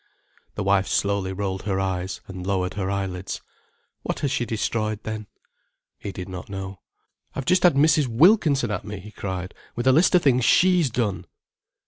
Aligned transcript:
The 0.55 0.63
wife 0.63 0.87
slowly 0.87 1.31
rolled 1.31 1.61
her 1.65 1.79
eyes 1.79 2.21
and 2.27 2.43
lowered 2.43 2.73
her 2.73 2.89
eyelids. 2.89 3.39
"What 4.01 4.21
has 4.21 4.31
she 4.31 4.45
destroyed, 4.47 5.03
then?" 5.03 5.27
He 5.99 6.11
did 6.11 6.27
not 6.27 6.49
know. 6.49 6.79
"I've 7.35 7.45
just 7.45 7.61
had 7.61 7.75
Mrs. 7.75 8.07
Wilkinson 8.07 8.71
at 8.71 8.83
me," 8.83 8.99
he 8.99 9.11
cried, 9.11 9.53
"with 9.75 9.85
a 9.85 9.91
list 9.93 10.15
of 10.15 10.23
things 10.23 10.43
she's 10.43 10.89
done." 10.89 11.27